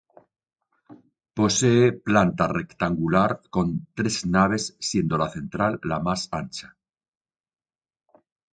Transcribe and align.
Posee 1.39 1.91
planta 2.07 2.47
rectangular 2.47 3.39
con 3.51 3.85
tres 3.93 4.25
naves 4.25 4.75
siendo 4.79 5.15
la 5.15 5.29
central 5.29 5.79
la 5.83 5.99
más 5.99 6.27
ancha. 6.31 6.75